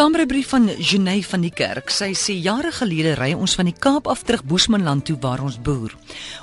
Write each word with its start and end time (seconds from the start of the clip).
Saamrybrief 0.00 0.48
van 0.48 0.68
Genay 0.78 1.20
van 1.28 1.42
die 1.44 1.50
Kerk. 1.52 1.90
Sy 1.92 2.14
sê 2.16 2.32
jare 2.40 2.70
gelede 2.72 3.10
ry 3.18 3.34
ons 3.36 3.52
van 3.58 3.68
die 3.68 3.74
Kaap 3.76 4.06
af 4.08 4.22
terug 4.24 4.46
Boesmanland 4.48 5.04
toe 5.04 5.18
waar 5.20 5.42
ons 5.44 5.58
boer. 5.60 5.92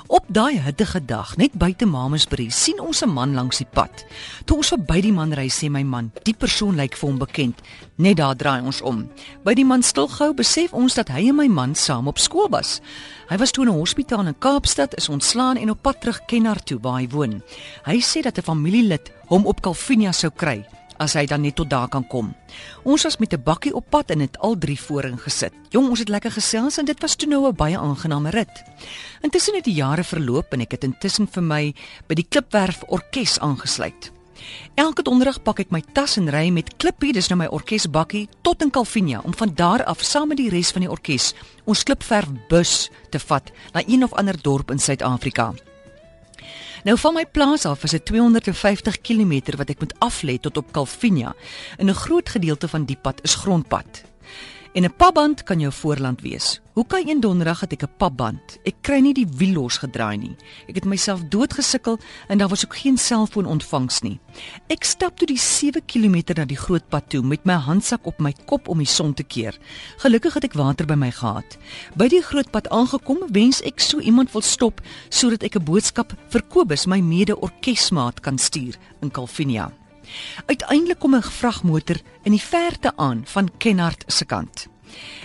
Op 0.06 0.28
daai 0.30 0.60
hittige 0.62 1.00
dag, 1.02 1.32
net 1.42 1.56
buite 1.58 1.88
Mamasbury, 1.90 2.46
sien 2.54 2.78
ons 2.78 3.02
'n 3.02 3.10
man 3.10 3.34
langs 3.34 3.58
die 3.58 3.66
pad. 3.66 4.06
Toe 4.44 4.58
ons 4.58 4.68
verby 4.68 5.00
die 5.00 5.12
man 5.12 5.34
ry, 5.34 5.48
sê 5.48 5.68
my 5.68 5.82
man, 5.82 6.12
die 6.22 6.34
persoon 6.38 6.76
lyk 6.76 6.94
vir 6.94 7.08
hom 7.08 7.18
bekend. 7.18 7.60
Net 7.96 8.16
daar 8.16 8.36
draai 8.36 8.62
ons 8.62 8.80
om. 8.80 9.10
By 9.42 9.54
die 9.54 9.66
man 9.66 9.82
stilgehou, 9.82 10.34
besef 10.34 10.72
ons 10.72 10.94
dat 10.94 11.08
hy 11.08 11.28
en 11.28 11.36
my 11.36 11.48
man 11.48 11.74
saam 11.74 12.06
op 12.06 12.18
skool 12.18 12.48
was. 12.50 12.80
Hy 13.28 13.38
was 13.38 13.50
toe 13.50 13.64
in 13.64 13.72
'n 13.72 13.78
hospitaal 13.78 14.26
in 14.26 14.38
Kaapstad, 14.38 14.96
is 14.96 15.08
ontslaan 15.08 15.56
en 15.56 15.70
op 15.70 15.82
pad 15.82 16.00
terug 16.00 16.20
Kennar 16.26 16.62
toe 16.62 16.78
waar 16.80 17.00
hy 17.00 17.08
woon. 17.08 17.42
Hy 17.84 17.98
sê 18.00 18.22
dat 18.22 18.38
'n 18.38 18.42
familielid 18.42 19.10
hom 19.26 19.46
op 19.46 19.60
Kalvinia 19.60 20.12
sou 20.12 20.30
kry 20.30 20.64
as 20.98 21.14
hy 21.14 21.26
dan 21.26 21.40
net 21.40 21.56
tot 21.56 21.70
daar 21.70 21.88
kan 21.88 22.06
kom. 22.06 22.34
Ons 22.84 23.02
was 23.02 23.18
met 23.18 23.32
'n 23.32 23.42
bakkie 23.42 23.74
op 23.74 23.90
pad 23.90 24.10
en 24.10 24.20
het 24.20 24.38
al 24.38 24.58
drie 24.58 24.80
voorin 24.80 25.18
gesit. 25.18 25.52
Jong, 25.70 25.88
ons 25.88 25.98
het 25.98 26.08
lekker 26.08 26.30
gesels 26.30 26.78
en 26.78 26.84
dit 26.84 27.00
was 27.00 27.16
toe 27.16 27.28
nou 27.28 27.48
'n 27.48 27.54
baie 27.54 27.78
aangename 27.78 28.30
rit. 28.30 28.64
Intussen 29.20 29.54
het 29.54 29.64
die 29.64 29.74
jare 29.74 30.04
verloop 30.04 30.52
en 30.52 30.60
ek 30.60 30.70
het 30.70 30.84
intussen 30.84 31.28
vir 31.28 31.42
my 31.42 31.74
by 32.06 32.14
die 32.14 32.26
Klipwerf 32.28 32.82
Orkees 32.86 33.38
aangesluit. 33.38 34.12
Elke 34.74 35.02
donderdag 35.02 35.40
pak 35.42 35.62
ek 35.64 35.72
my 35.74 35.80
tas 35.96 36.16
en 36.20 36.30
ry 36.30 36.48
met 36.54 36.70
Klippie, 36.76 37.12
dis 37.12 37.28
nou 37.28 37.38
my 37.40 37.48
orkesbakkie, 37.50 38.28
tot 38.46 38.62
in 38.62 38.70
Kalvinia 38.70 39.20
om 39.24 39.34
van 39.34 39.54
daar 39.54 39.84
af 39.84 40.04
saam 40.06 40.28
met 40.28 40.38
die 40.38 40.50
res 40.50 40.70
van 40.74 40.86
die 40.86 40.90
orkes 40.90 41.32
ons 41.64 41.82
Klipwerf 41.82 42.30
bus 42.48 42.90
te 43.10 43.18
vat 43.18 43.50
na 43.74 43.82
een 43.86 44.04
of 44.04 44.14
ander 44.14 44.38
dorp 44.42 44.70
in 44.70 44.78
Suid-Afrika. 44.78 45.52
Nou 46.84 46.98
van 46.98 47.14
my 47.14 47.24
plaas 47.26 47.64
af 47.64 47.82
is 47.82 47.90
dit 47.90 48.04
250 48.04 49.00
km 49.00 49.56
wat 49.56 49.70
ek 49.72 49.80
moet 49.82 49.94
aflê 50.04 50.38
tot 50.40 50.56
op 50.56 50.72
Kalvinia. 50.72 51.34
En 51.76 51.86
'n 51.90 51.94
groot 51.94 52.28
gedeelte 52.28 52.68
van 52.68 52.84
die 52.84 52.96
pad 52.96 53.20
is 53.22 53.34
grondpad. 53.34 54.02
En 54.72 54.84
'n 54.84 54.96
pabband 54.96 55.42
kan 55.42 55.60
jou 55.60 55.72
voorland 55.72 56.20
wees. 56.20 56.60
Hoe 56.72 56.86
kan 56.86 57.08
een 57.08 57.20
donderdag 57.20 57.60
het 57.60 57.72
ek 57.72 57.82
'n 57.82 57.96
pabband? 57.96 58.58
Ek 58.62 58.74
kry 58.80 58.98
nie 59.00 59.14
die 59.14 59.26
wiel 59.36 59.52
los 59.52 59.76
gedraai 59.76 60.16
nie. 60.16 60.36
Ek 60.66 60.74
het 60.74 60.84
myself 60.84 61.20
doodgesukkel 61.28 61.98
en 62.28 62.38
daar 62.38 62.48
was 62.48 62.64
ook 62.64 62.76
geen 62.76 62.98
selfoon 62.98 63.46
ontvangs 63.46 64.00
nie. 64.00 64.20
Ek 64.66 64.84
stap 64.84 65.16
toe 65.16 65.26
die 65.26 65.38
7 65.38 65.84
km 65.84 66.22
na 66.34 66.44
die 66.44 66.56
groot 66.56 66.88
pad 66.88 67.04
toe 67.08 67.22
met 67.22 67.44
my 67.44 67.52
handsak 67.52 68.06
op 68.06 68.18
my 68.18 68.34
kop 68.44 68.68
om 68.68 68.78
die 68.78 68.86
son 68.86 69.14
te 69.14 69.22
keer. 69.22 69.58
Gelukkig 69.96 70.34
het 70.34 70.44
ek 70.44 70.52
water 70.52 70.86
by 70.86 70.94
my 70.94 71.10
gehad. 71.10 71.58
By 71.94 72.08
die 72.08 72.22
groot 72.22 72.50
pad 72.50 72.68
aangekom, 72.68 73.18
wens 73.30 73.62
ek 73.62 73.80
so 73.80 73.98
iemand 73.98 74.32
wil 74.32 74.42
stop 74.42 74.80
sodat 75.08 75.42
ek 75.42 75.56
'n 75.56 75.64
boodskap 75.64 76.12
vir 76.28 76.42
Kobus, 76.42 76.86
my 76.86 77.00
mede-orkesmaat 77.00 78.20
kan 78.20 78.38
stuur 78.38 78.74
in 79.00 79.10
Kalvinia. 79.10 79.72
Uiteindelik 80.46 80.98
kom 80.98 81.14
'n 81.14 81.22
vragmotor 81.22 81.96
in 82.24 82.32
die 82.32 82.42
verte 82.42 82.92
aan 82.96 83.22
van 83.26 83.50
Kenhardt 83.58 84.04
se 84.06 84.24
kant. 84.24 84.68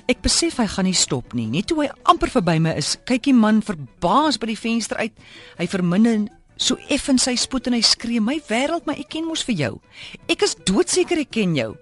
Ek 0.07 0.21
besef 0.21 0.57
hy 0.57 0.67
gaan 0.67 0.85
nie 0.85 0.93
stop 0.97 1.33
nie. 1.33 1.47
Net 1.47 1.67
toe 1.67 1.83
hy 1.83 1.89
amper 2.03 2.29
verby 2.29 2.59
my 2.59 2.75
is, 2.77 2.97
kyk 3.05 3.23
die 3.23 3.33
man 3.33 3.61
verbaas 3.61 4.37
by 4.37 4.47
die 4.47 4.59
venster 4.59 4.97
uit. 4.97 5.13
Hy 5.57 5.67
verminder 5.67 6.27
so 6.57 6.77
effen 6.89 7.17
sy 7.19 7.35
spoed 7.39 7.67
en 7.67 7.73
hy 7.73 7.81
skree: 7.81 8.21
"My 8.21 8.39
wêreld, 8.47 8.85
my 8.85 8.93
ek 8.93 9.09
ken 9.09 9.25
mos 9.25 9.43
vir 9.43 9.55
jou. 9.55 9.79
Ek 10.27 10.43
is 10.43 10.55
doodseker 10.55 11.19
ek 11.19 11.31
ken 11.31 11.55
jou. 11.55 11.75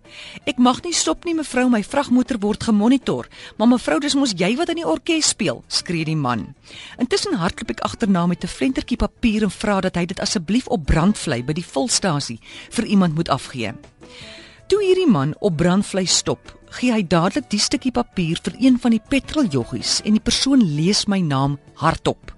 Ek 0.46 0.58
mag 0.58 0.84
nie 0.84 0.94
stop 0.94 1.26
nie, 1.26 1.36
mevrou, 1.36 1.70
my 1.70 1.82
vragmotor 1.84 2.40
word 2.40 2.64
gemonitor. 2.64 3.28
Maar 3.58 3.68
mevrou, 3.68 4.00
dis 4.00 4.16
mos 4.16 4.34
jy 4.34 4.56
wat 4.58 4.70
in 4.70 4.82
die 4.82 4.88
orkes 4.88 5.30
speel," 5.30 5.64
skree 5.68 6.06
die 6.06 6.16
man. 6.16 6.56
Intussen 7.00 7.34
hardloop 7.34 7.72
ek 7.72 7.84
agterna 7.84 8.28
met 8.28 8.44
'n 8.44 8.48
flentertjie 8.48 8.98
papier 8.98 9.44
en 9.44 9.52
vra 9.52 9.82
dat 9.82 9.96
hy 9.96 10.06
dit 10.06 10.20
asseblief 10.20 10.68
op 10.68 10.86
brandvlei 10.86 11.44
by 11.44 11.54
die 11.54 11.66
volstasie 11.66 12.40
vir 12.70 12.86
iemand 12.86 13.16
moet 13.16 13.30
afgee. 13.30 13.74
Toe 14.68 14.80
hierdie 14.80 15.10
man 15.10 15.34
op 15.40 15.58
brandvlei 15.58 16.06
stop, 16.06 16.60
gee 16.70 16.94
hy 16.94 17.02
dadelik 17.04 17.50
die 17.50 17.60
stukkie 17.60 17.92
papier 17.92 18.40
vir 18.44 18.54
een 18.60 18.78
van 18.80 18.92
die 18.92 19.02
petroljoggies 19.10 20.02
en 20.06 20.14
die 20.14 20.24
persoon 20.24 20.64
lees 20.64 21.08
my 21.12 21.20
naam 21.20 21.58
hardop. 21.76 22.32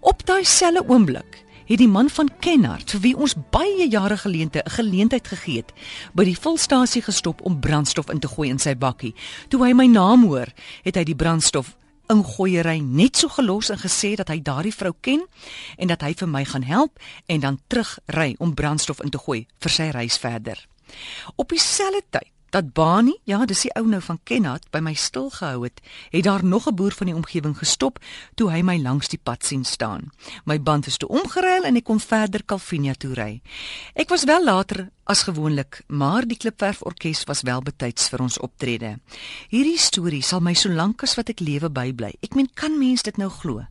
Op 0.00 0.24
daai 0.26 0.44
selfe 0.44 0.82
oomblik 0.88 1.44
het 1.68 1.78
die 1.78 1.88
man 1.88 2.08
van 2.10 2.30
Kenhardt 2.40 2.94
vir 2.94 3.02
wie 3.04 3.14
ons 3.16 3.34
baie 3.52 3.88
jare 3.88 4.16
gelede 4.16 4.62
'n 4.64 4.70
geleentheid 4.70 5.28
gegee 5.28 5.56
het, 5.56 5.72
by 6.14 6.24
die 6.24 6.38
volstasie 6.38 7.02
gestop 7.02 7.40
om 7.42 7.60
brandstof 7.60 8.10
in 8.10 8.18
te 8.18 8.28
gooi 8.28 8.48
in 8.48 8.58
sy 8.58 8.74
bakkie. 8.74 9.14
Toe 9.48 9.64
hy 9.64 9.72
my 9.72 9.86
naam 9.86 10.24
hoor, 10.24 10.48
het 10.82 10.96
hy 10.96 11.04
die 11.04 11.16
brandstof 11.16 11.76
ingooiery 12.08 12.78
net 12.78 13.16
so 13.16 13.28
gelos 13.28 13.68
en 13.70 13.78
gesê 13.78 14.14
dat 14.14 14.28
hy 14.28 14.40
daardie 14.42 14.74
vrou 14.74 14.94
ken 15.00 15.26
en 15.76 15.88
dat 15.88 16.00
hy 16.00 16.14
vir 16.14 16.28
my 16.28 16.44
gaan 16.44 16.62
help 16.62 16.98
en 17.26 17.40
dan 17.40 17.60
terugry 17.66 18.34
om 18.38 18.54
brandstof 18.54 19.02
in 19.02 19.10
te 19.10 19.18
gooi 19.18 19.46
vir 19.58 19.70
sy 19.70 19.90
reis 19.90 20.18
verder. 20.18 20.68
Op 21.36 21.48
dieselfde 21.48 22.02
tyd 22.10 22.37
dat 22.50 22.72
Bani, 22.72 23.14
ja, 23.24 23.44
dis 23.44 23.66
die 23.66 23.72
ou 23.76 23.84
nou 23.86 24.00
van 24.02 24.18
Kenat 24.24 24.66
by 24.72 24.80
my 24.84 24.94
stil 24.94 25.30
gehou 25.30 25.64
het, 25.64 25.80
het 26.10 26.24
daar 26.24 26.44
nog 26.44 26.68
'n 26.68 26.74
boer 26.74 26.92
van 26.92 27.06
die 27.06 27.14
omgewing 27.14 27.58
gestop 27.58 27.98
toe 28.34 28.50
hy 28.50 28.62
my 28.62 28.78
langs 28.82 29.08
die 29.08 29.20
pad 29.22 29.44
sien 29.44 29.64
staan. 29.64 30.10
My 30.44 30.62
band 30.62 30.86
is 30.86 30.96
toe 30.96 31.08
omgeruil 31.08 31.64
en 31.64 31.76
ek 31.76 31.84
kon 31.84 32.00
verder 32.00 32.44
Kalvinia 32.44 32.94
toe 32.94 33.14
ry. 33.14 33.42
Ek 33.94 34.08
was 34.08 34.24
wel 34.24 34.44
later 34.44 34.90
as 35.04 35.22
gewoonlik, 35.22 35.82
maar 35.86 36.26
die 36.26 36.36
Klipwerf 36.36 36.82
Orkees 36.82 37.24
was 37.24 37.42
wel 37.42 37.62
betyds 37.62 38.08
vir 38.08 38.20
ons 38.20 38.38
optrede. 38.38 38.98
Hierdie 39.48 39.78
storie 39.78 40.22
sal 40.22 40.40
my 40.40 40.54
solank 40.54 41.02
as 41.02 41.14
wat 41.14 41.28
ek 41.28 41.40
lewe 41.40 41.70
bybly. 41.70 42.12
Ek 42.20 42.34
meen, 42.34 42.50
kan 42.54 42.78
mens 42.78 43.02
dit 43.02 43.16
nou 43.16 43.30
glo? 43.30 43.64